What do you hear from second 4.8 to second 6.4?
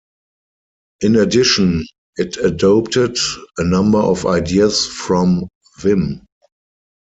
from Vim.